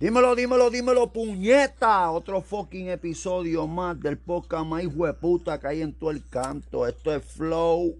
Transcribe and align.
Dímelo, 0.00 0.36
dímelo, 0.36 0.70
dímelo, 0.70 1.12
puñeta. 1.12 2.12
Otro 2.12 2.40
fucking 2.40 2.88
episodio 2.88 3.66
más 3.66 3.98
del 3.98 4.16
podcast 4.16 4.64
más 4.64 4.84
puta 5.20 5.58
que 5.58 5.66
hay 5.66 5.82
en 5.82 5.92
todo 5.92 6.12
el 6.12 6.24
canto. 6.28 6.86
Esto 6.86 7.12
es 7.12 7.24
Flow 7.24 7.96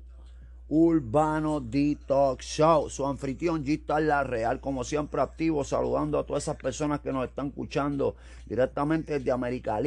Urbano 0.69 1.59
Detox 1.59 2.45
Show. 2.47 2.89
Su 2.89 3.05
anfitrión 3.05 3.65
G 3.65 4.01
La 4.01 4.23
Real, 4.23 4.61
como 4.61 4.85
siempre 4.85 5.21
activo, 5.21 5.65
saludando 5.65 6.21
a 6.21 6.25
todas 6.25 6.45
esas 6.45 6.55
personas 6.55 7.01
que 7.01 7.13
nos 7.13 7.25
están 7.25 7.49
escuchando 7.49 8.15
directamente 8.47 9.19
desde 9.19 9.33
América 9.33 9.81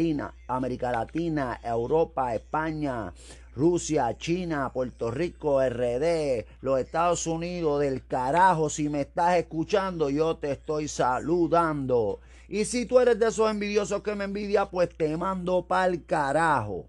América 0.50 0.92
Latina, 0.92 1.62
Europa, 1.64 2.36
España, 2.36 3.14
Rusia, 3.56 4.18
China, 4.18 4.72
Puerto 4.74 5.12
Rico, 5.12 5.62
RD, 5.62 6.46
los 6.62 6.80
Estados 6.80 7.28
Unidos, 7.28 7.82
del 7.82 8.06
carajo, 8.06 8.70
si 8.70 8.88
me 8.90 9.02
estás 9.02 9.38
escuchando, 9.38 10.10
yo 10.10 10.38
te 10.38 10.52
estoy 10.52 10.88
saludando. 10.88 12.20
Y 12.48 12.66
si 12.66 12.86
tú 12.86 13.00
eres 13.00 13.20
de 13.20 13.28
esos 13.28 13.50
envidiosos 13.50 14.02
que 14.02 14.16
me 14.16 14.26
envidia, 14.26 14.66
pues 14.66 14.90
te 14.96 15.16
mando 15.18 15.68
pa'l 15.68 16.06
carajo. 16.06 16.88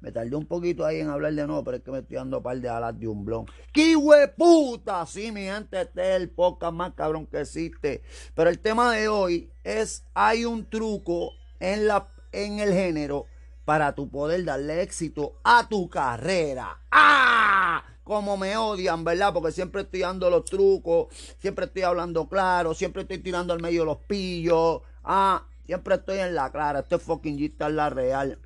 Me 0.00 0.12
tardé 0.12 0.36
un 0.36 0.46
poquito 0.46 0.84
ahí 0.84 1.00
en 1.00 1.08
hablar 1.08 1.32
de 1.32 1.46
nuevo, 1.46 1.64
pero 1.64 1.78
es 1.78 1.82
que 1.82 1.90
me 1.90 1.98
estoy 1.98 2.16
dando 2.16 2.42
par 2.42 2.60
de 2.60 2.68
alas 2.68 2.98
de 2.98 3.08
un 3.08 3.24
blon. 3.24 3.46
¡Qué 3.72 3.96
puta! 4.36 5.04
Sí, 5.06 5.32
mi 5.32 5.42
gente, 5.42 5.80
este 5.80 6.10
es 6.10 6.20
el 6.20 6.30
podcast 6.30 6.74
más 6.74 6.92
cabrón 6.94 7.26
que 7.26 7.40
existe. 7.40 8.02
Pero 8.34 8.50
el 8.50 8.58
tema 8.60 8.94
de 8.94 9.08
hoy 9.08 9.50
es, 9.64 10.04
hay 10.14 10.44
un 10.44 10.68
truco 10.68 11.32
en, 11.58 11.88
la, 11.88 12.06
en 12.32 12.60
el 12.60 12.72
género 12.72 13.26
para 13.66 13.94
tu 13.96 14.08
poder 14.08 14.44
darle 14.44 14.80
éxito 14.80 15.34
a 15.44 15.68
tu 15.68 15.90
carrera. 15.90 16.78
¡Ah! 16.90 17.82
Como 18.04 18.36
me 18.36 18.56
odian, 18.56 19.02
¿verdad? 19.02 19.34
Porque 19.34 19.50
siempre 19.50 19.82
estoy 19.82 20.00
dando 20.00 20.30
los 20.30 20.44
trucos, 20.44 21.08
siempre 21.38 21.66
estoy 21.66 21.82
hablando 21.82 22.28
claro, 22.28 22.72
siempre 22.72 23.02
estoy 23.02 23.18
tirando 23.18 23.52
al 23.52 23.60
medio 23.60 23.84
los 23.84 23.98
pillos. 23.98 24.82
Ah, 25.02 25.42
siempre 25.66 25.96
estoy 25.96 26.20
en 26.20 26.36
la 26.36 26.52
clara. 26.52 26.84
Fucking 26.84 27.36
G 27.36 27.52
es 27.58 27.72
la 27.72 27.90
real 27.90 28.38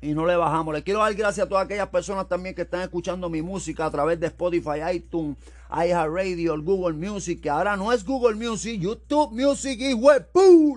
y 0.00 0.14
no 0.14 0.26
le 0.26 0.36
bajamos. 0.36 0.74
Le 0.74 0.82
quiero 0.82 1.00
dar 1.00 1.14
gracias 1.14 1.46
a 1.46 1.48
todas 1.48 1.64
aquellas 1.64 1.88
personas 1.88 2.28
también 2.28 2.54
que 2.54 2.62
están 2.62 2.82
escuchando 2.82 3.28
mi 3.28 3.42
música 3.42 3.86
a 3.86 3.90
través 3.90 4.20
de 4.20 4.26
Spotify, 4.26 4.80
iTunes, 4.94 5.36
iHeartRadio, 5.70 6.62
Google 6.62 6.94
Music, 6.94 7.40
que 7.40 7.50
ahora 7.50 7.76
no 7.76 7.92
es 7.92 8.04
Google 8.04 8.36
Music, 8.36 8.80
YouTube 8.80 9.32
Music 9.32 9.80
y 9.80 9.94
web, 9.94 10.28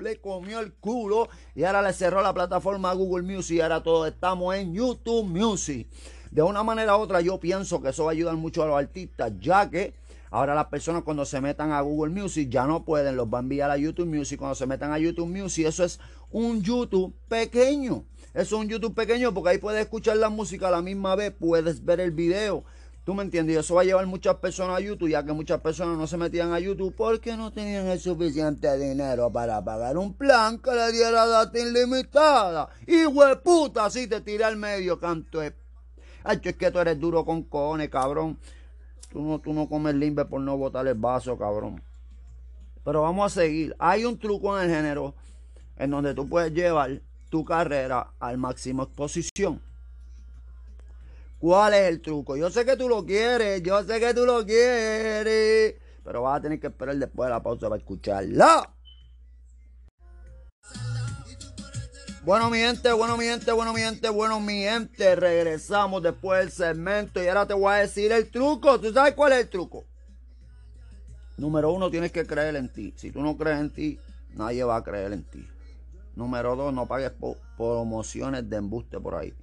le 0.02 0.20
comió 0.20 0.60
el 0.60 0.74
culo 0.74 1.30
y 1.56 1.64
ahora 1.64 1.82
le 1.82 1.94
cerró 1.94 2.22
la 2.22 2.34
plataforma 2.34 2.92
a 2.92 2.94
Google 2.94 3.24
Music 3.24 3.58
y 3.58 3.62
ahora 3.62 3.84
todos 3.84 4.08
estamos 4.08 4.56
en 4.56 4.74
YouTube 4.74 5.26
Music. 5.26 5.88
De 6.32 6.42
una 6.44 6.64
manera 6.64 6.96
u 6.96 7.02
otra 7.02 7.22
yo 7.22 7.40
pienso 7.40 7.82
que 7.82 7.90
eso 7.90 8.06
va 8.06 8.12
a 8.12 8.14
ayudar 8.14 8.36
mucho 8.36 8.64
a 8.64 8.68
los 8.68 8.78
artistas, 8.78 9.32
ya 9.40 9.70
que 9.70 9.94
ahora 10.32 10.56
las 10.56 10.68
personas 10.68 11.04
cuando 11.04 11.26
se 11.26 11.42
metan 11.42 11.72
a 11.72 11.82
Google 11.82 12.14
Music 12.14 12.50
ya 12.50 12.66
no 12.66 12.84
pueden, 12.84 13.16
los 13.16 13.28
va 13.28 13.40
a 13.40 13.42
enviar 13.42 13.72
a 13.72 13.78
YouTube 13.78 14.08
Music. 14.08 14.40
Cuando 14.40 14.56
se 14.56 14.68
metan 14.68 14.92
a 14.92 15.00
YouTube 15.00 15.28
Music, 15.28 15.68
eso 15.68 15.84
es 15.84 16.00
un 16.32 16.62
YouTube 16.62 17.16
pequeño. 17.28 18.06
Eso 18.34 18.56
es 18.56 18.62
un 18.62 18.68
YouTube 18.68 18.94
pequeño 18.94 19.34
porque 19.34 19.50
ahí 19.52 19.58
puedes 19.58 19.82
escuchar 19.82 20.18
la 20.18 20.30
música 20.30 20.68
a 20.68 20.72
la 20.72 20.82
misma 20.82 21.16
vez, 21.16 21.34
puedes 21.38 21.84
ver 21.84 22.00
el 22.00 22.12
video. 22.12 22.64
¿Tú 23.10 23.16
me 23.16 23.24
entiendes? 23.24 23.56
Y 23.56 23.60
eso 23.60 23.74
va 23.74 23.82
a 23.82 23.86
llevar 23.86 24.06
muchas 24.06 24.36
personas 24.36 24.78
a 24.78 24.82
YouTube, 24.82 25.10
ya 25.10 25.26
que 25.26 25.34
muchas 25.34 25.62
personas 25.62 25.98
no 25.98 26.06
se 26.06 26.16
metían 26.16 26.54
a 26.54 26.60
YouTube 26.60 26.94
porque 26.96 27.36
no 27.36 27.52
tenían 27.52 27.88
el 27.88 28.00
suficiente 28.00 28.78
dinero 28.78 29.32
para 29.32 29.64
pagar 29.66 29.98
un 29.98 30.14
plan 30.14 30.60
que 30.60 30.70
le 30.70 30.92
diera 30.92 31.26
data 31.26 31.58
ilimitada. 31.58 32.70
Y 32.86 33.06
puta, 33.44 33.86
así 33.86 34.06
te 34.06 34.22
tira 34.22 34.46
al 34.46 34.58
medio, 34.58 35.00
canto. 35.00 35.42
Ay, 35.42 36.40
es 36.44 36.56
que 36.56 36.70
tú 36.70 36.78
eres 36.78 37.00
duro 37.00 37.26
con 37.26 37.42
cojones, 37.42 37.90
cabrón. 37.90 38.38
Tú 39.10 39.22
no, 39.22 39.40
tú 39.40 39.54
no 39.54 39.68
comes 39.68 39.96
limbe 39.96 40.26
por 40.26 40.42
no 40.42 40.58
botar 40.58 40.88
el 40.88 40.96
vaso, 40.96 41.38
cabrón. 41.38 41.82
Pero 42.84 43.02
vamos 43.02 43.32
a 43.32 43.42
seguir. 43.42 43.76
Hay 43.80 44.06
un 44.06 44.18
truco 44.18 44.58
en 44.58 44.70
el 44.70 44.76
género 44.76 45.16
en 45.78 45.92
donde 45.92 46.14
tú 46.14 46.28
puedes 46.28 46.54
llevar 46.54 47.02
tu 47.30 47.46
carrera 47.46 48.12
al 48.20 48.38
máximo 48.38 48.84
exposición. 48.84 49.62
¿Cuál 51.40 51.74
es 51.74 51.88
el 51.88 52.02
truco? 52.02 52.36
Yo 52.36 52.50
sé 52.50 52.66
que 52.66 52.76
tú 52.76 52.90
lo 52.90 53.06
quieres, 53.06 53.64
yo 53.64 53.82
sé 53.84 54.00
que 54.00 54.14
tú 54.14 54.26
lo 54.26 54.46
quieres, 54.46 55.76
pero 56.04 56.24
vas 56.24 56.40
a 56.40 56.42
tener 56.42 56.60
que 56.60 56.68
esperar 56.68 56.98
después 56.98 57.28
de 57.28 57.32
la 57.32 57.42
pausa 57.42 57.70
para 57.70 57.80
escucharla. 57.80 58.74
Bueno, 62.30 62.52
mi 62.52 62.60
gente, 62.60 62.92
bueno, 62.92 63.18
mi 63.18 63.26
gente, 63.26 63.52
bueno, 63.52 63.74
mi 63.74 63.82
gente, 63.82 64.08
bueno, 64.08 64.40
mi 64.40 64.62
gente. 64.62 65.16
Regresamos 65.16 66.04
después 66.04 66.42
del 66.42 66.52
segmento 66.52 67.24
y 67.24 67.28
ahora 67.28 67.48
te 67.48 67.56
voy 67.56 67.74
a 67.74 67.78
decir 67.78 68.12
el 68.12 68.30
truco. 68.30 68.80
¿Tú 68.80 68.94
sabes 68.94 69.16
cuál 69.16 69.34
es 69.34 69.40
el 69.40 69.50
truco? 69.50 69.84
Número 71.38 71.74
uno, 71.74 71.90
tienes 71.90 72.12
que 72.12 72.28
creer 72.28 72.56
en 72.56 72.72
ti. 72.72 72.94
Si 72.98 73.10
tú 73.10 73.24
no 73.24 73.36
crees 73.36 73.60
en 73.60 73.72
ti, 73.72 74.00
nadie 74.36 74.64
va 74.64 74.76
a 74.76 74.84
creer 74.84 75.12
en 75.14 75.24
ti. 75.24 75.44
Número 76.16 76.56
dos, 76.56 76.72
no 76.72 76.86
pagues 76.86 77.14
promociones 77.58 78.48
de 78.48 78.58
embuste 78.58 79.00
por 79.00 79.16
ahí. 79.16 79.34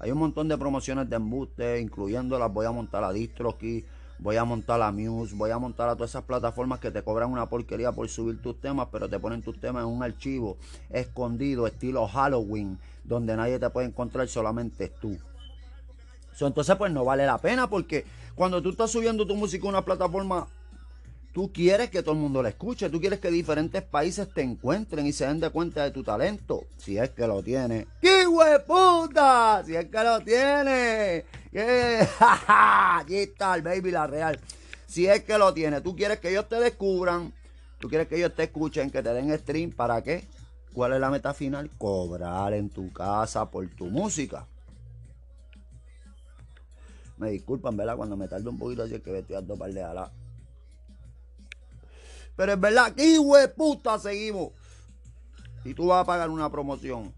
Hay 0.00 0.10
un 0.10 0.18
montón 0.18 0.48
de 0.48 0.58
promociones 0.58 1.08
de 1.08 1.14
embuste, 1.14 1.78
incluyendo 1.78 2.40
las 2.40 2.52
voy 2.52 2.66
a 2.66 2.72
montar 2.72 3.04
a 3.04 3.12
DistroKey, 3.12 3.86
voy 4.18 4.36
a 4.36 4.44
montar 4.44 4.80
a 4.82 4.92
Muse, 4.92 5.34
voy 5.34 5.50
a 5.50 5.58
montar 5.58 5.88
a 5.88 5.94
todas 5.94 6.10
esas 6.10 6.24
plataformas 6.24 6.80
que 6.80 6.90
te 6.90 7.02
cobran 7.02 7.30
una 7.30 7.48
porquería 7.48 7.92
por 7.92 8.08
subir 8.08 8.40
tus 8.40 8.60
temas, 8.60 8.88
pero 8.90 9.08
te 9.08 9.18
ponen 9.18 9.42
tus 9.42 9.60
temas 9.60 9.82
en 9.82 9.88
un 9.88 10.02
archivo 10.02 10.56
escondido, 10.90 11.66
estilo 11.66 12.06
Halloween, 12.06 12.78
donde 13.04 13.36
nadie 13.36 13.58
te 13.58 13.70
puede 13.70 13.88
encontrar, 13.88 14.28
solamente 14.28 14.88
tú. 15.00 15.16
entonces, 16.40 16.76
pues 16.76 16.92
no 16.92 17.04
vale 17.04 17.26
la 17.26 17.38
pena 17.38 17.68
porque 17.68 18.04
cuando 18.34 18.62
tú 18.62 18.70
estás 18.70 18.90
subiendo 18.90 19.26
tu 19.26 19.36
música 19.36 19.66
a 19.66 19.70
una 19.70 19.84
plataforma 19.84 20.46
Tú 21.36 21.52
quieres 21.52 21.90
que 21.90 22.02
todo 22.02 22.14
el 22.14 22.20
mundo 22.22 22.42
la 22.42 22.48
escuche, 22.48 22.88
tú 22.88 22.98
quieres 22.98 23.20
que 23.20 23.30
diferentes 23.30 23.82
países 23.82 24.26
te 24.32 24.40
encuentren 24.40 25.06
y 25.06 25.12
se 25.12 25.26
den 25.26 25.38
de 25.38 25.50
cuenta 25.50 25.84
de 25.84 25.90
tu 25.90 26.02
talento, 26.02 26.64
si 26.78 26.96
es 26.96 27.10
que 27.10 27.26
lo 27.26 27.42
tiene. 27.42 27.86
¡Qué 28.00 28.15
puta! 28.66 29.62
Si 29.64 29.76
es 29.76 29.86
que 29.86 30.04
lo 30.04 30.20
tiene. 30.20 31.24
¿Qué? 31.52 32.06
Aquí 32.20 33.16
está 33.16 33.54
el 33.54 33.62
baby 33.62 33.90
la 33.90 34.06
real. 34.06 34.38
Si 34.86 35.06
es 35.06 35.24
que 35.24 35.38
lo 35.38 35.52
tiene, 35.52 35.80
tú 35.80 35.94
quieres 35.96 36.20
que 36.20 36.30
ellos 36.30 36.48
te 36.48 36.56
descubran, 36.56 37.32
tú 37.78 37.88
quieres 37.88 38.08
que 38.08 38.16
ellos 38.16 38.34
te 38.34 38.44
escuchen, 38.44 38.90
que 38.90 39.02
te 39.02 39.12
den 39.12 39.36
stream, 39.38 39.72
¿para 39.72 40.02
qué? 40.02 40.24
¿Cuál 40.72 40.92
es 40.92 41.00
la 41.00 41.10
meta 41.10 41.34
final? 41.34 41.70
Cobrar 41.78 42.52
en 42.54 42.70
tu 42.70 42.92
casa 42.92 43.50
por 43.50 43.66
tu 43.68 43.86
música. 43.86 44.46
Me 47.16 47.30
disculpan, 47.30 47.76
¿verdad? 47.76 47.96
Cuando 47.96 48.16
me 48.16 48.28
tardo 48.28 48.50
un 48.50 48.58
poquito 48.58 48.82
así 48.82 48.98
que 49.00 49.18
estoy 49.18 49.34
dando 49.34 49.56
par 49.56 49.72
de 49.72 49.82
alas. 49.82 50.10
Pero 52.36 52.52
es 52.52 52.60
verdad, 52.60 52.94
que 52.94 53.18
puta 53.56 53.98
seguimos. 53.98 54.52
Si 55.62 55.74
tú 55.74 55.86
vas 55.86 56.02
a 56.02 56.06
pagar 56.06 56.30
una 56.30 56.50
promoción 56.50 57.12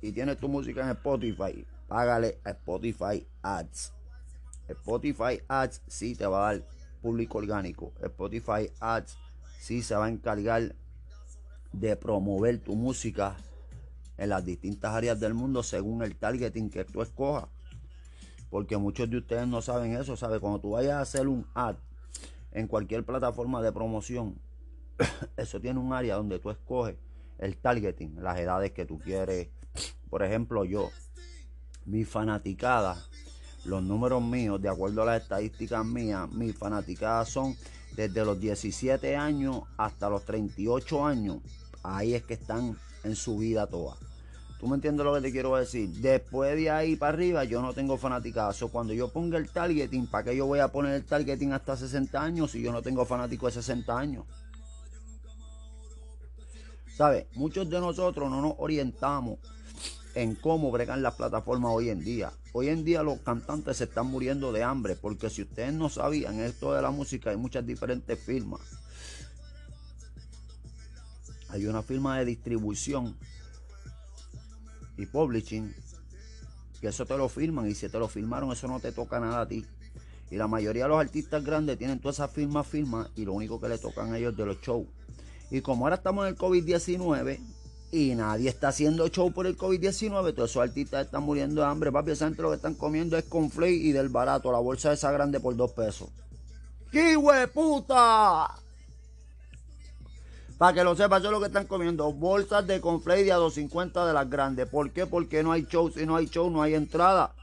y 0.00 0.12
tienes 0.12 0.38
tu 0.38 0.48
música 0.48 0.82
en 0.82 0.90
Spotify, 0.90 1.66
págale 1.88 2.38
a 2.44 2.50
Spotify 2.50 3.26
Ads. 3.42 3.92
Spotify 4.68 5.40
Ads 5.48 5.82
sí 5.86 6.14
te 6.14 6.26
va 6.26 6.48
a 6.48 6.52
dar 6.52 6.66
público 7.00 7.38
orgánico. 7.38 7.92
Spotify 8.02 8.70
Ads 8.80 9.16
sí 9.58 9.82
se 9.82 9.94
va 9.94 10.06
a 10.06 10.08
encargar 10.08 10.74
de 11.72 11.96
promover 11.96 12.58
tu 12.58 12.74
música 12.74 13.36
en 14.18 14.30
las 14.30 14.44
distintas 14.44 14.94
áreas 14.94 15.20
del 15.20 15.34
mundo 15.34 15.62
según 15.62 16.02
el 16.02 16.16
targeting 16.16 16.70
que 16.70 16.84
tú 16.84 17.02
escojas. 17.02 17.48
Porque 18.50 18.76
muchos 18.76 19.10
de 19.10 19.18
ustedes 19.18 19.46
no 19.46 19.60
saben 19.60 19.96
eso, 19.96 20.16
¿sabe? 20.16 20.40
Cuando 20.40 20.60
tú 20.60 20.70
vayas 20.70 20.94
a 20.94 21.00
hacer 21.00 21.28
un 21.28 21.46
ad 21.54 21.76
en 22.52 22.68
cualquier 22.68 23.04
plataforma 23.04 23.60
de 23.60 23.72
promoción, 23.72 24.40
eso 25.36 25.60
tiene 25.60 25.80
un 25.80 25.92
área 25.92 26.16
donde 26.16 26.38
tú 26.38 26.50
escoges 26.50 26.96
el 27.38 27.56
targeting, 27.56 28.22
las 28.22 28.38
edades 28.38 28.72
que 28.72 28.86
tú 28.86 28.98
quieres. 28.98 29.48
Por 30.10 30.22
ejemplo, 30.22 30.64
yo, 30.64 30.90
mi 31.84 32.04
fanaticada, 32.04 32.96
los 33.64 33.82
números 33.82 34.22
míos, 34.22 34.60
de 34.60 34.68
acuerdo 34.68 35.02
a 35.02 35.06
las 35.06 35.22
estadísticas 35.22 35.84
mías, 35.84 36.30
mis 36.30 36.56
fanaticadas 36.56 37.28
son 37.28 37.56
desde 37.96 38.24
los 38.24 38.38
17 38.38 39.16
años 39.16 39.62
hasta 39.76 40.08
los 40.08 40.24
38 40.24 41.04
años. 41.04 41.38
Ahí 41.82 42.14
es 42.14 42.22
que 42.22 42.34
están 42.34 42.76
en 43.04 43.16
su 43.16 43.38
vida 43.38 43.66
toda. 43.66 43.96
¿Tú 44.58 44.68
me 44.68 44.76
entiendes 44.76 45.04
lo 45.04 45.14
que 45.14 45.20
te 45.20 45.32
quiero 45.32 45.54
decir? 45.56 45.88
Después 46.00 46.56
de 46.56 46.70
ahí 46.70 46.96
para 46.96 47.12
arriba 47.12 47.44
yo 47.44 47.60
no 47.60 47.74
tengo 47.74 47.98
fanaticazo. 47.98 48.68
Cuando 48.68 48.94
yo 48.94 49.12
ponga 49.12 49.36
el 49.36 49.50
targeting, 49.50 50.06
¿para 50.06 50.24
qué 50.24 50.36
yo 50.36 50.46
voy 50.46 50.60
a 50.60 50.68
poner 50.68 50.94
el 50.94 51.04
targeting 51.04 51.52
hasta 51.52 51.76
60 51.76 52.22
años 52.22 52.52
si 52.52 52.62
yo 52.62 52.72
no 52.72 52.80
tengo 52.80 53.04
fanático 53.04 53.46
de 53.46 53.52
60 53.52 53.98
años? 53.98 54.24
¿Sabes? 56.96 57.26
Muchos 57.34 57.68
de 57.68 57.78
nosotros 57.78 58.30
no 58.30 58.40
nos 58.40 58.54
orientamos 58.56 59.38
en 60.14 60.34
cómo 60.34 60.70
bregan 60.70 61.02
las 61.02 61.14
plataformas 61.14 61.72
hoy 61.74 61.90
en 61.90 62.02
día. 62.02 62.32
Hoy 62.54 62.68
en 62.70 62.84
día 62.84 63.02
los 63.02 63.18
cantantes 63.18 63.76
se 63.76 63.84
están 63.84 64.06
muriendo 64.06 64.50
de 64.50 64.62
hambre 64.62 64.96
porque 64.96 65.28
si 65.28 65.42
ustedes 65.42 65.74
no 65.74 65.90
sabían 65.90 66.40
esto 66.40 66.72
de 66.72 66.80
la 66.80 66.90
música 66.90 67.28
hay 67.28 67.36
muchas 67.36 67.66
diferentes 67.66 68.18
firmas. 68.18 68.62
Hay 71.50 71.66
una 71.66 71.82
firma 71.82 72.18
de 72.18 72.24
distribución 72.24 73.14
y 74.96 75.04
publishing, 75.04 75.74
que 76.80 76.88
eso 76.88 77.04
te 77.04 77.18
lo 77.18 77.28
firman 77.28 77.68
y 77.68 77.74
si 77.74 77.90
te 77.90 77.98
lo 77.98 78.08
firmaron 78.08 78.52
eso 78.52 78.68
no 78.68 78.80
te 78.80 78.92
toca 78.92 79.20
nada 79.20 79.42
a 79.42 79.46
ti. 79.46 79.66
Y 80.30 80.36
la 80.36 80.48
mayoría 80.48 80.84
de 80.84 80.88
los 80.88 81.00
artistas 81.00 81.44
grandes 81.44 81.76
tienen 81.76 82.00
todas 82.00 82.16
esas 82.16 82.30
firmas, 82.30 82.66
firmas, 82.66 83.10
y 83.16 83.26
lo 83.26 83.34
único 83.34 83.60
que 83.60 83.68
le 83.68 83.76
tocan 83.76 84.14
a 84.14 84.18
ellos 84.18 84.34
de 84.34 84.46
los 84.46 84.60
shows. 84.62 84.86
Y 85.50 85.60
como 85.60 85.84
ahora 85.84 85.96
estamos 85.96 86.26
en 86.26 86.34
el 86.34 86.38
COVID-19 86.38 87.38
y 87.92 88.14
nadie 88.14 88.48
está 88.48 88.68
haciendo 88.68 89.06
show 89.08 89.32
por 89.32 89.46
el 89.46 89.56
COVID-19, 89.56 90.34
todos 90.34 90.50
esos 90.50 90.62
artistas 90.62 91.06
están 91.06 91.22
muriendo 91.22 91.60
de 91.60 91.68
hambre. 91.68 91.92
Papi, 91.92 92.10
esa 92.10 92.26
gente 92.26 92.42
lo 92.42 92.50
que 92.50 92.56
están 92.56 92.74
comiendo 92.74 93.16
es 93.16 93.24
con 93.24 93.50
flake 93.50 93.84
y 93.84 93.92
del 93.92 94.08
barato, 94.08 94.50
la 94.50 94.58
bolsa 94.58 94.92
esa 94.92 95.12
grande 95.12 95.40
por 95.40 95.54
dos 95.56 95.72
pesos. 95.72 96.08
¡Qué 96.90 97.16
puta! 97.52 98.54
Para 100.58 100.72
que 100.72 100.84
lo 100.84 100.96
sepa, 100.96 101.18
eso 101.18 101.26
es 101.26 101.32
lo 101.32 101.40
que 101.40 101.46
están 101.46 101.66
comiendo. 101.66 102.10
Bolsas 102.12 102.66
de 102.66 102.80
conflay 102.80 103.28
a 103.28 103.36
250 103.36 104.06
de 104.06 104.12
las 104.14 104.30
grandes. 104.30 104.66
¿Por 104.68 104.90
qué? 104.90 105.04
Porque 105.04 105.42
no 105.42 105.52
hay 105.52 105.66
show. 105.66 105.90
Si 105.90 106.06
no 106.06 106.16
hay 106.16 106.28
show, 106.28 106.50
no 106.50 106.62
hay 106.62 106.74
entrada. 106.74 107.34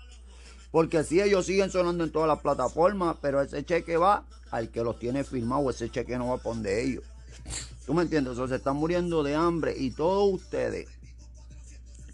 Porque 0.71 1.03
si 1.03 1.21
ellos 1.21 1.45
siguen 1.45 1.69
sonando 1.69 2.03
en 2.03 2.11
todas 2.11 2.27
las 2.27 2.39
plataformas, 2.39 3.17
pero 3.21 3.39
ese 3.39 3.63
cheque 3.63 3.97
va 3.97 4.25
al 4.49 4.69
que 4.69 4.83
los 4.83 4.97
tiene 4.97 5.23
firmado, 5.23 5.69
ese 5.69 5.91
cheque 5.91 6.17
no 6.17 6.29
va 6.29 6.35
a 6.35 6.37
poner 6.39 6.79
ellos. 6.79 7.03
¿Tú 7.85 7.93
me 7.93 8.03
entiendes? 8.03 8.37
O 8.37 8.47
se 8.47 8.55
están 8.55 8.77
muriendo 8.77 9.23
de 9.23 9.35
hambre 9.35 9.75
y 9.77 9.91
todos 9.91 10.33
ustedes 10.33 10.87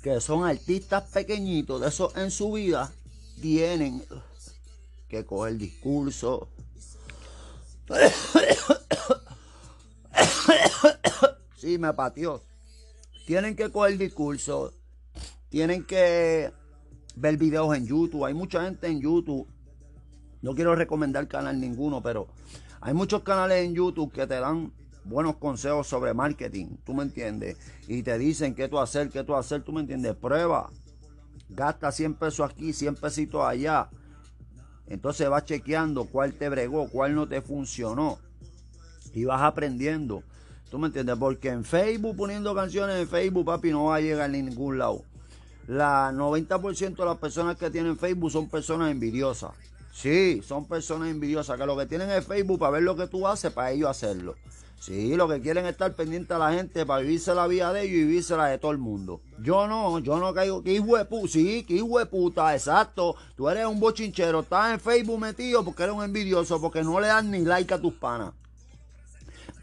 que 0.01 0.21
son 0.21 0.45
artistas 0.45 1.03
pequeñitos 1.11 1.81
de 1.81 1.89
eso 1.89 2.11
en 2.15 2.31
su 2.31 2.53
vida 2.53 2.91
tienen 3.41 4.03
que 5.07 5.25
coger 5.25 5.57
discurso. 5.57 6.47
sí, 11.57 11.77
me 11.77 11.93
pateó. 11.93 12.41
Tienen 13.25 13.55
que 13.55 13.69
coger 13.69 13.97
discurso. 13.97 14.73
Tienen 15.49 15.83
que 15.85 16.51
ver 17.15 17.37
videos 17.37 17.75
en 17.75 17.87
YouTube. 17.87 18.25
Hay 18.25 18.33
mucha 18.33 18.63
gente 18.63 18.87
en 18.87 19.01
YouTube. 19.01 19.47
No 20.41 20.55
quiero 20.55 20.75
recomendar 20.75 21.27
canal 21.27 21.59
ninguno, 21.59 22.01
pero 22.01 22.27
hay 22.81 22.93
muchos 22.93 23.23
canales 23.23 23.65
en 23.65 23.73
YouTube 23.73 24.13
que 24.13 24.25
te 24.25 24.39
dan 24.39 24.71
buenos 25.03 25.37
consejos 25.37 25.87
sobre 25.87 26.13
marketing, 26.13 26.77
tú 26.85 26.93
me 26.93 27.03
entiendes, 27.03 27.57
y 27.87 28.03
te 28.03 28.17
dicen 28.17 28.55
qué 28.55 28.67
tú 28.67 28.79
hacer, 28.79 29.09
qué 29.09 29.23
tú 29.23 29.35
hacer, 29.35 29.63
tú 29.63 29.71
me 29.71 29.81
entiendes, 29.81 30.15
prueba, 30.15 30.69
gasta 31.49 31.91
100 31.91 32.15
pesos 32.15 32.49
aquí, 32.49 32.73
100 32.73 32.95
pesitos 32.95 33.43
allá, 33.43 33.89
entonces 34.87 35.29
vas 35.29 35.45
chequeando 35.45 36.05
cuál 36.05 36.33
te 36.33 36.49
bregó, 36.49 36.89
cuál 36.89 37.15
no 37.15 37.27
te 37.27 37.41
funcionó, 37.41 38.19
y 39.13 39.25
vas 39.25 39.41
aprendiendo, 39.41 40.23
tú 40.69 40.77
me 40.77 40.87
entiendes, 40.87 41.15
porque 41.17 41.49
en 41.49 41.63
Facebook, 41.63 42.15
poniendo 42.15 42.53
canciones 42.53 42.97
en 42.97 43.07
Facebook, 43.07 43.45
papi, 43.45 43.71
no 43.71 43.85
va 43.85 43.95
a 43.95 44.01
llegar 44.01 44.25
a 44.25 44.27
ningún 44.27 44.77
lado. 44.77 45.03
La 45.67 46.11
90% 46.11 46.95
de 46.95 47.05
las 47.05 47.17
personas 47.17 47.55
que 47.55 47.69
tienen 47.69 47.95
Facebook 47.95 48.31
son 48.31 48.49
personas 48.49 48.89
envidiosas. 48.89 49.51
Sí, 49.93 50.41
son 50.43 50.67
personas 50.67 51.09
envidiosas 51.09 51.59
que 51.59 51.65
lo 51.65 51.77
que 51.77 51.85
tienen 51.85 52.09
es 52.09 52.25
Facebook 52.25 52.57
para 52.57 52.71
ver 52.71 52.83
lo 52.83 52.95
que 52.95 53.07
tú 53.07 53.27
haces, 53.27 53.51
para 53.51 53.71
ellos 53.71 53.87
hacerlo. 53.87 54.35
Sí, 54.79 55.15
lo 55.15 55.27
que 55.27 55.41
quieren 55.41 55.65
es 55.65 55.71
estar 55.71 55.93
pendiente 55.93 56.33
a 56.33 56.37
la 56.37 56.53
gente 56.53 56.85
para 56.85 57.01
vivirse 57.01 57.35
la 57.35 57.47
vida 57.47 57.73
de 57.73 57.81
ellos 57.81 57.95
y 57.95 58.05
vivirse 58.05 58.37
la 58.37 58.45
de 58.45 58.57
todo 58.57 58.71
el 58.71 58.77
mundo. 58.77 59.21
Yo 59.41 59.67
no, 59.67 59.99
yo 59.99 60.17
no 60.19 60.33
caigo. 60.33 60.63
¿Qué 60.63 60.73
hijo 60.73 60.95
Sí, 61.27 61.65
qué 61.67 61.75
hijo 61.75 62.05
puta, 62.05 62.53
exacto. 62.55 63.15
Tú 63.35 63.49
eres 63.49 63.65
un 63.65 63.79
bochinchero, 63.79 64.39
estás 64.39 64.73
en 64.73 64.79
Facebook 64.79 65.19
metido 65.19 65.65
porque 65.65 65.83
eres 65.83 65.95
un 65.95 66.03
envidioso, 66.03 66.61
porque 66.61 66.81
no 66.81 66.99
le 66.99 67.07
das 67.07 67.25
ni 67.25 67.39
like 67.39 67.73
a 67.73 67.81
tus 67.81 67.93
panas. 67.93 68.33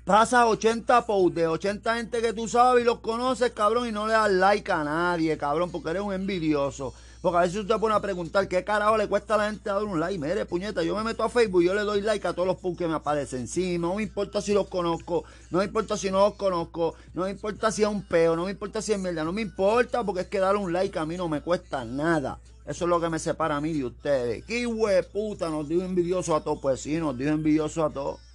Pasas 0.07 0.47
80 0.47 1.05
posts 1.05 1.35
de 1.35 1.49
80 1.49 1.97
gente 1.97 2.23
que 2.23 2.33
tú 2.33 2.47
sabes 2.47 2.83
y 2.83 2.87
los 2.87 3.01
conoces, 3.01 3.51
cabrón, 3.51 3.89
y 3.89 3.91
no 3.91 4.07
le 4.07 4.13
das 4.13 4.31
like 4.31 4.71
a 4.71 4.85
nadie, 4.85 5.37
cabrón, 5.37 5.69
porque 5.73 5.91
eres 5.91 6.03
un 6.03 6.13
envidioso. 6.13 6.95
Porque 7.21 7.39
a 7.39 7.41
veces 7.41 7.57
usted 7.57 7.75
pone 7.81 7.93
a 7.93 8.01
preguntar 8.01 8.47
qué 8.47 8.63
carajo 8.63 8.97
le 8.97 9.09
cuesta 9.09 9.35
a 9.35 9.39
la 9.39 9.51
gente 9.51 9.69
dar 9.69 9.83
un 9.83 9.99
like. 9.99 10.17
Mire, 10.17 10.47
puñeta, 10.47 10.85
yo 10.85 10.95
me 10.95 11.03
meto 11.03 11.25
a 11.25 11.29
Facebook 11.29 11.63
y 11.63 11.67
yo 11.67 11.75
le 11.75 11.81
doy 11.81 12.03
like 12.03 12.25
a 12.25 12.35
todos 12.35 12.47
los 12.47 12.59
posts 12.59 12.79
que 12.79 12.87
me 12.87 12.95
aparecen. 12.95 13.49
Sí, 13.49 13.79
no 13.79 13.97
me 13.97 14.05
importa 14.05 14.41
si 14.41 14.55
los 14.55 14.69
conozco, 14.69 15.25
no 15.51 15.59
me 15.59 15.65
importa 15.65 15.97
si 15.97 16.09
no 16.09 16.21
los 16.21 16.35
conozco, 16.35 16.95
no 17.13 17.25
me 17.25 17.31
importa 17.31 17.73
si 17.73 17.83
es 17.83 17.89
un 17.89 18.05
peo, 18.05 18.37
no 18.37 18.45
me 18.45 18.53
importa 18.53 18.81
si 18.81 18.93
es 18.93 19.01
mierda, 19.01 19.25
no 19.25 19.33
me 19.33 19.43
importa 19.43 20.05
porque 20.05 20.21
es 20.21 20.29
que 20.29 20.39
darle 20.39 20.61
un 20.61 20.73
like 20.73 20.97
a 20.97 21.05
mí 21.05 21.17
no 21.17 21.29
me 21.29 21.41
cuesta 21.41 21.85
nada. 21.85 22.39
Eso 22.65 22.85
es 22.85 22.89
lo 22.89 23.01
que 23.01 23.09
me 23.09 23.19
separa 23.19 23.57
a 23.57 23.61
mí 23.61 23.73
de 23.73 23.85
ustedes. 23.85 24.45
¡Qué 24.45 24.69
puta! 25.13 25.49
Nos 25.49 25.69
dio 25.69 25.83
envidioso 25.83 26.37
a 26.37 26.45
todos. 26.45 26.61
Pues 26.61 26.81
sí, 26.81 26.97
nos 26.99 27.19
dio 27.19 27.29
envidioso 27.31 27.85
a 27.85 27.91
todos. 27.91 28.26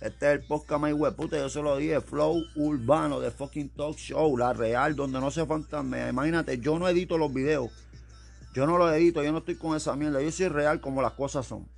Este 0.00 0.26
es 0.26 0.40
el 0.40 0.46
podcast 0.46 0.80
más 0.80 1.14
puta. 1.14 1.36
Yo 1.38 1.48
se 1.48 1.62
lo 1.62 1.76
dije. 1.76 2.00
Flow 2.00 2.42
urbano 2.56 3.20
de 3.20 3.30
fucking 3.30 3.70
talk 3.70 3.96
show. 3.96 4.36
La 4.36 4.52
real, 4.52 4.94
donde 4.94 5.20
no 5.20 5.30
se 5.30 5.46
fantasma. 5.46 6.08
Imagínate, 6.08 6.58
yo 6.58 6.78
no 6.78 6.88
edito 6.88 7.18
los 7.18 7.32
videos. 7.32 7.70
Yo 8.54 8.66
no 8.66 8.78
lo 8.78 8.90
edito, 8.90 9.22
yo 9.22 9.32
no 9.32 9.38
estoy 9.38 9.56
con 9.56 9.76
esa 9.76 9.94
mierda. 9.96 10.22
Yo 10.22 10.32
soy 10.32 10.48
real 10.48 10.80
como 10.80 11.02
las 11.02 11.12
cosas 11.12 11.46
son. 11.46 11.68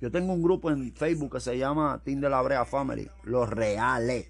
Yo 0.00 0.10
tengo 0.10 0.32
un 0.32 0.42
grupo 0.42 0.70
en 0.70 0.94
Facebook 0.94 1.32
que 1.32 1.40
se 1.40 1.58
llama 1.58 2.00
Team 2.04 2.20
de 2.20 2.30
la 2.30 2.42
Brea 2.42 2.64
Family. 2.64 3.10
Los 3.24 3.48
reales. 3.48 4.28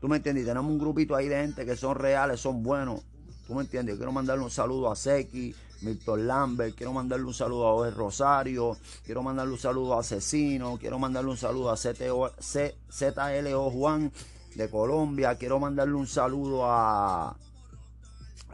¿Tú 0.00 0.08
me 0.08 0.16
entiendes? 0.16 0.46
tenemos 0.46 0.70
un 0.70 0.78
grupito 0.78 1.14
ahí 1.14 1.28
de 1.28 1.36
gente 1.36 1.66
que 1.66 1.76
son 1.76 1.96
reales, 1.96 2.40
son 2.40 2.62
buenos. 2.62 3.02
¿Tú 3.46 3.54
me 3.54 3.62
entiendes? 3.62 3.94
Yo 3.94 3.98
quiero 3.98 4.12
mandarle 4.12 4.44
un 4.44 4.50
saludo 4.50 4.90
a 4.90 4.96
Seki, 4.96 5.54
Milton 5.82 6.26
Lambert, 6.26 6.74
quiero 6.74 6.92
mandarle 6.92 7.26
un 7.26 7.34
saludo 7.34 7.66
a 7.66 7.74
Oe 7.74 7.90
Rosario, 7.90 8.76
quiero 9.04 9.22
mandarle 9.22 9.52
un 9.52 9.58
saludo 9.58 9.94
a 9.94 10.00
Asesino, 10.00 10.78
quiero 10.78 10.98
mandarle 10.98 11.30
un 11.30 11.36
saludo 11.36 11.70
a 11.70 11.76
ZLO 11.76 13.70
Juan 13.70 14.12
de 14.54 14.70
Colombia, 14.70 15.36
quiero 15.36 15.58
mandarle 15.58 15.94
un 15.94 16.06
saludo 16.06 16.64
a, 16.64 17.36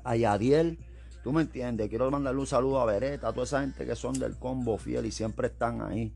a 0.05 0.17
Yadiel 0.17 0.79
Tú 1.23 1.33
me 1.33 1.43
entiendes, 1.43 1.89
quiero 1.89 2.11
mandarle 2.11 2.41
un 2.41 2.47
saludo 2.49 2.81
a 2.81 2.85
Beretta, 2.85 3.29
a 3.29 3.33
toda 3.33 3.45
esa 3.45 3.61
gente 3.61 3.87
que 3.87 3.95
son 3.95 4.19
del 4.19 4.37
combo 4.39 4.77
fiel 4.77 5.07
y 5.07 5.13
siempre 5.13 5.49
están 5.49 5.81
ahí. 5.81 6.13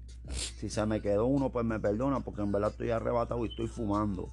Si 0.59 0.69
se 0.69 0.85
me 0.85 1.01
quedó 1.01 1.27
uno, 1.27 1.51
pues 1.51 1.65
me 1.65 1.79
perdona, 1.79 2.21
porque 2.21 2.43
en 2.43 2.51
verdad 2.51 2.73
estoy 2.73 2.91
arrebatado 2.91 3.45
y 3.47 3.49
estoy 3.49 3.69
fumando. 3.69 4.29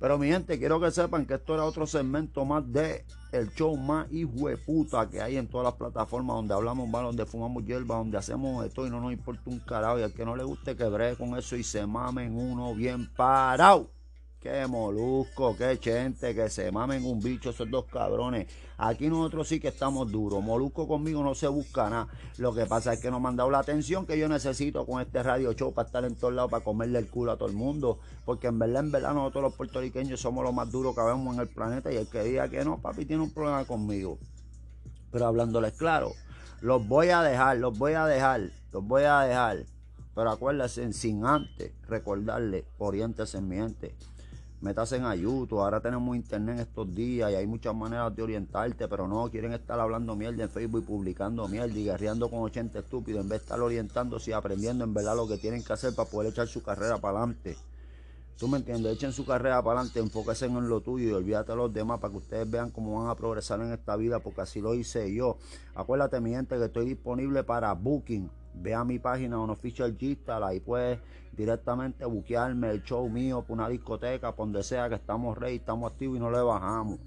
Pero 0.00 0.16
mi 0.16 0.28
gente, 0.28 0.58
quiero 0.58 0.80
que 0.80 0.90
sepan 0.90 1.26
que 1.26 1.34
esto 1.34 1.54
era 1.54 1.64
otro 1.64 1.86
segmento 1.86 2.44
más 2.44 2.70
de 2.72 3.04
el 3.32 3.52
show 3.54 3.76
más 3.76 4.10
hijo 4.12 4.48
de 4.48 4.56
puta 4.56 5.08
que 5.08 5.20
hay 5.20 5.36
en 5.36 5.48
todas 5.48 5.64
las 5.64 5.74
plataformas 5.74 6.36
donde 6.36 6.54
hablamos 6.54 6.88
mal, 6.88 7.04
donde 7.04 7.26
fumamos 7.26 7.64
hierba, 7.64 7.96
donde 7.96 8.16
hacemos 8.16 8.64
esto 8.64 8.86
y 8.86 8.90
no 8.90 9.00
nos 9.00 9.12
importa 9.12 9.42
un 9.46 9.58
carajo. 9.58 9.98
Y 9.98 10.02
al 10.02 10.12
que 10.12 10.24
no 10.24 10.36
le 10.36 10.44
guste 10.44 10.76
que 10.76 11.16
con 11.18 11.36
eso 11.36 11.56
y 11.56 11.64
se 11.64 11.86
mamen 11.86 12.36
uno 12.36 12.74
bien 12.74 13.08
parado. 13.14 13.90
Qué 14.40 14.68
molusco, 14.68 15.56
qué 15.56 15.80
chente, 15.80 16.32
que 16.32 16.48
se 16.48 16.70
mamen 16.70 17.04
un 17.04 17.18
bicho 17.18 17.50
esos 17.50 17.68
dos 17.68 17.86
cabrones. 17.86 18.46
Aquí 18.76 19.08
nosotros 19.08 19.48
sí 19.48 19.58
que 19.58 19.66
estamos 19.66 20.12
duros. 20.12 20.44
Molusco 20.44 20.86
conmigo 20.86 21.24
no 21.24 21.34
se 21.34 21.48
busca 21.48 21.90
nada. 21.90 22.06
Lo 22.36 22.54
que 22.54 22.64
pasa 22.64 22.92
es 22.92 23.00
que 23.00 23.10
no 23.10 23.18
me 23.18 23.28
han 23.28 23.34
dado 23.34 23.50
la 23.50 23.58
atención 23.58 24.06
que 24.06 24.16
yo 24.16 24.28
necesito 24.28 24.86
con 24.86 25.02
este 25.02 25.24
radio 25.24 25.52
show 25.54 25.74
para 25.74 25.86
estar 25.86 26.04
en 26.04 26.14
todos 26.14 26.34
lados, 26.34 26.52
para 26.52 26.62
comerle 26.62 27.00
el 27.00 27.08
culo 27.08 27.32
a 27.32 27.36
todo 27.36 27.48
el 27.48 27.56
mundo. 27.56 27.98
Porque 28.24 28.46
en 28.46 28.60
verdad, 28.60 28.84
en 28.84 28.92
verdad, 28.92 29.12
nosotros 29.12 29.42
los 29.42 29.54
puertorriqueños 29.54 30.20
somos 30.20 30.44
los 30.44 30.54
más 30.54 30.70
duros 30.70 30.94
que 30.94 31.02
vemos 31.02 31.34
en 31.34 31.40
el 31.40 31.48
planeta. 31.48 31.92
Y 31.92 31.96
el 31.96 32.08
que 32.08 32.22
diga 32.22 32.48
que 32.48 32.64
no, 32.64 32.78
papi, 32.78 33.06
tiene 33.06 33.24
un 33.24 33.32
problema 33.32 33.64
conmigo. 33.64 34.20
Pero 35.10 35.26
hablándoles 35.26 35.72
claro, 35.72 36.12
los 36.60 36.86
voy 36.86 37.08
a 37.08 37.22
dejar, 37.22 37.56
los 37.56 37.76
voy 37.76 37.94
a 37.94 38.06
dejar, 38.06 38.42
los 38.70 38.86
voy 38.86 39.02
a 39.02 39.18
dejar. 39.22 39.64
Pero 40.14 40.30
acuérdense, 40.30 40.92
sin 40.92 41.24
antes 41.24 41.72
recordarle, 41.88 42.66
oriéntese 42.78 43.38
en 43.38 43.48
métase 44.60 44.96
en 44.96 45.12
YouTube, 45.14 45.60
ahora 45.60 45.80
tenemos 45.80 46.16
internet 46.16 46.56
en 46.56 46.60
estos 46.62 46.94
días 46.94 47.30
y 47.30 47.34
hay 47.36 47.46
muchas 47.46 47.74
maneras 47.74 48.14
de 48.14 48.22
orientarte, 48.22 48.88
pero 48.88 49.06
no 49.06 49.30
quieren 49.30 49.52
estar 49.52 49.78
hablando 49.78 50.16
mierda 50.16 50.44
en 50.44 50.50
Facebook 50.50 50.82
y 50.82 50.86
publicando 50.86 51.46
mierda 51.46 51.78
y 51.78 51.84
guerreando 51.84 52.28
con 52.28 52.40
80 52.40 52.80
estúpidos 52.80 53.22
en 53.22 53.28
vez 53.28 53.40
de 53.40 53.44
estar 53.44 53.60
orientándose 53.60 54.30
y 54.30 54.34
aprendiendo 54.34 54.84
en 54.84 54.94
verdad 54.94 55.16
lo 55.16 55.28
que 55.28 55.38
tienen 55.38 55.62
que 55.62 55.72
hacer 55.72 55.94
para 55.94 56.08
poder 56.08 56.32
echar 56.32 56.48
su 56.48 56.62
carrera 56.62 56.98
para 56.98 57.18
adelante. 57.18 57.56
¿Tú 58.38 58.46
me 58.46 58.58
entiendes? 58.58 58.92
Echen 58.92 59.12
su 59.12 59.26
carrera 59.26 59.60
para 59.62 59.80
adelante, 59.80 59.98
enfóquense 59.98 60.46
en 60.46 60.68
lo 60.68 60.80
tuyo 60.80 61.08
y 61.08 61.12
olvídate 61.12 61.50
de 61.50 61.56
los 61.58 61.72
demás 61.72 61.98
para 61.98 62.12
que 62.12 62.18
ustedes 62.18 62.48
vean 62.48 62.70
cómo 62.70 63.00
van 63.00 63.10
a 63.10 63.16
progresar 63.16 63.60
en 63.60 63.72
esta 63.72 63.96
vida, 63.96 64.20
porque 64.20 64.42
así 64.42 64.60
lo 64.60 64.74
hice 64.74 65.12
yo. 65.12 65.38
Acuérdate, 65.74 66.20
mi 66.20 66.30
gente, 66.30 66.56
que 66.56 66.66
estoy 66.66 66.86
disponible 66.86 67.42
para 67.42 67.72
booking. 67.72 68.30
Ve 68.54 68.74
a 68.74 68.84
mi 68.84 69.00
página 69.00 69.38
Unofficial 69.38 69.96
Gistal, 69.98 70.44
ahí 70.44 70.60
puedes 70.60 71.00
directamente 71.32 72.04
buquearme 72.04 72.70
el 72.70 72.82
show 72.84 73.08
mío 73.08 73.42
por 73.42 73.54
una 73.54 73.68
discoteca, 73.68 74.30
por 74.34 74.46
donde 74.46 74.62
sea 74.62 74.88
que 74.88 74.94
estamos 74.94 75.36
rey, 75.36 75.56
estamos 75.56 75.90
activos 75.90 76.16
y 76.16 76.20
no 76.20 76.30
le 76.30 76.40
bajamos. 76.40 77.00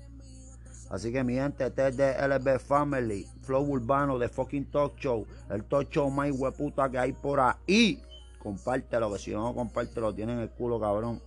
Así 0.89 1.13
que 1.13 1.23
mi 1.23 1.35
gente, 1.35 1.67
este 1.67 1.87
es 1.87 1.95
de 1.95 2.27
LB 2.27 2.59
Family, 2.59 3.25
Flow 3.43 3.63
Urbano 3.63 4.19
de 4.19 4.27
fucking 4.27 4.69
Talk 4.69 4.97
Show, 4.97 5.25
el 5.49 5.63
talk 5.63 5.89
show 5.89 6.11
más 6.11 6.29
hueputa 6.31 6.91
que 6.91 6.99
hay 6.99 7.13
por 7.13 7.39
ahí. 7.39 8.01
Compártelo, 8.41 9.11
que 9.13 9.19
si 9.19 9.31
no 9.31 9.53
compártelo, 9.53 10.13
tienen 10.13 10.39
el 10.39 10.49
culo, 10.49 10.79
cabrón. 10.79 11.21